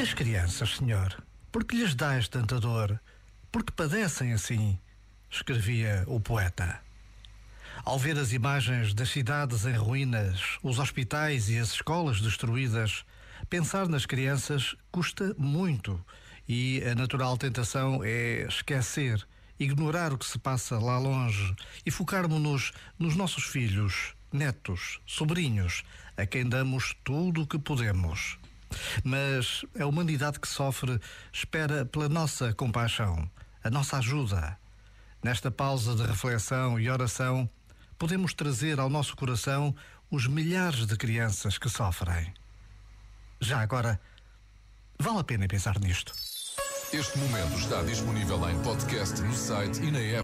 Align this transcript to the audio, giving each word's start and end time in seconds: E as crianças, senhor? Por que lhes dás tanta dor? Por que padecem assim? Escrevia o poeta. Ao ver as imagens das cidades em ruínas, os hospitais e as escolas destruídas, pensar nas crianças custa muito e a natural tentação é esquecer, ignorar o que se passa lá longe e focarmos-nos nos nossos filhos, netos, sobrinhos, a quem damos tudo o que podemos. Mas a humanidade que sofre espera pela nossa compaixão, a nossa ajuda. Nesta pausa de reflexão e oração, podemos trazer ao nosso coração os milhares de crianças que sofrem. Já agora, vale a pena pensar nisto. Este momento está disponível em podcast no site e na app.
E 0.00 0.02
as 0.02 0.14
crianças, 0.14 0.78
senhor? 0.78 1.22
Por 1.52 1.62
que 1.62 1.76
lhes 1.76 1.94
dás 1.94 2.26
tanta 2.26 2.58
dor? 2.58 2.98
Por 3.52 3.62
que 3.62 3.70
padecem 3.70 4.32
assim? 4.32 4.78
Escrevia 5.30 6.04
o 6.06 6.18
poeta. 6.18 6.80
Ao 7.84 7.98
ver 7.98 8.18
as 8.18 8.32
imagens 8.32 8.94
das 8.94 9.10
cidades 9.10 9.66
em 9.66 9.74
ruínas, 9.74 10.58
os 10.62 10.78
hospitais 10.78 11.50
e 11.50 11.58
as 11.58 11.72
escolas 11.72 12.18
destruídas, 12.18 13.04
pensar 13.50 13.88
nas 13.88 14.06
crianças 14.06 14.74
custa 14.90 15.34
muito 15.36 16.02
e 16.48 16.82
a 16.90 16.94
natural 16.94 17.36
tentação 17.36 18.02
é 18.02 18.46
esquecer, 18.48 19.22
ignorar 19.58 20.14
o 20.14 20.18
que 20.18 20.24
se 20.24 20.38
passa 20.38 20.78
lá 20.78 20.98
longe 20.98 21.54
e 21.84 21.90
focarmos-nos 21.90 22.72
nos 22.98 23.14
nossos 23.16 23.44
filhos, 23.44 24.14
netos, 24.32 24.98
sobrinhos, 25.04 25.84
a 26.16 26.24
quem 26.24 26.48
damos 26.48 26.96
tudo 27.04 27.42
o 27.42 27.46
que 27.46 27.58
podemos. 27.58 28.38
Mas 29.04 29.64
a 29.78 29.86
humanidade 29.86 30.40
que 30.40 30.48
sofre 30.48 31.00
espera 31.32 31.84
pela 31.84 32.08
nossa 32.08 32.52
compaixão, 32.52 33.30
a 33.62 33.70
nossa 33.70 33.98
ajuda. 33.98 34.58
Nesta 35.22 35.50
pausa 35.50 35.94
de 35.94 36.02
reflexão 36.02 36.80
e 36.80 36.88
oração, 36.88 37.48
podemos 37.98 38.32
trazer 38.32 38.80
ao 38.80 38.88
nosso 38.88 39.14
coração 39.16 39.74
os 40.10 40.26
milhares 40.26 40.86
de 40.86 40.96
crianças 40.96 41.58
que 41.58 41.68
sofrem. 41.68 42.32
Já 43.40 43.60
agora, 43.60 44.00
vale 44.98 45.20
a 45.20 45.24
pena 45.24 45.46
pensar 45.46 45.78
nisto. 45.78 46.12
Este 46.92 47.18
momento 47.18 47.56
está 47.56 47.82
disponível 47.82 48.50
em 48.50 48.60
podcast 48.62 49.20
no 49.20 49.32
site 49.32 49.80
e 49.80 49.90
na 49.92 50.00
app. 50.00 50.18